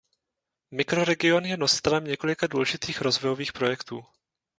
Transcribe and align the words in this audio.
Mikroregion 0.71 1.45
je 1.45 1.57
nositelem 1.57 2.03
několika 2.05 2.47
důležitých 2.47 3.01
rozvojových 3.01 3.53
projektů. 3.53 4.05